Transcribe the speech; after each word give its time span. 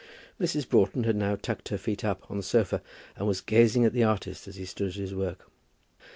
Mrs. 0.39 0.67
Broughton 0.67 1.03
had 1.03 1.15
now 1.15 1.35
tucked 1.35 1.69
her 1.69 1.77
feet 1.77 2.03
up 2.03 2.23
on 2.27 2.35
the 2.37 2.41
sofa, 2.41 2.81
and 3.15 3.27
was 3.27 3.39
gazing 3.39 3.85
at 3.85 3.93
the 3.93 4.03
artist 4.03 4.47
as 4.47 4.55
he 4.55 4.65
stood 4.65 4.87
at 4.89 4.93
his 4.95 5.13
work. 5.13 5.47